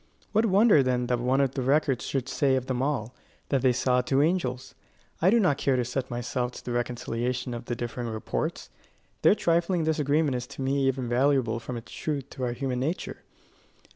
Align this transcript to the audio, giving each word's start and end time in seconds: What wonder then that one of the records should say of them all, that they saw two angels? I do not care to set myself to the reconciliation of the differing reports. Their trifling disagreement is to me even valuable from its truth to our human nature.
What 0.31 0.47
wonder 0.47 0.81
then 0.81 1.05
that 1.05 1.19
one 1.19 1.41
of 1.41 1.51
the 1.53 1.61
records 1.61 2.05
should 2.07 2.27
say 2.27 2.55
of 2.55 2.65
them 2.65 2.81
all, 2.81 3.13
that 3.49 3.61
they 3.61 3.71
saw 3.71 4.01
two 4.01 4.23
angels? 4.23 4.73
I 5.21 5.29
do 5.29 5.39
not 5.39 5.59
care 5.59 5.75
to 5.75 5.85
set 5.85 6.09
myself 6.09 6.53
to 6.53 6.65
the 6.65 6.71
reconciliation 6.71 7.53
of 7.53 7.65
the 7.65 7.75
differing 7.75 8.07
reports. 8.07 8.71
Their 9.21 9.35
trifling 9.35 9.83
disagreement 9.83 10.33
is 10.33 10.47
to 10.47 10.63
me 10.63 10.87
even 10.87 11.07
valuable 11.07 11.59
from 11.59 11.77
its 11.77 11.91
truth 11.91 12.31
to 12.31 12.43
our 12.45 12.53
human 12.53 12.79
nature. 12.79 13.21